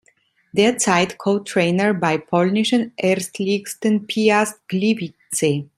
[0.51, 5.69] Derzeit Co-Trainer bei polnischen Erstligisten Piast Gliwice.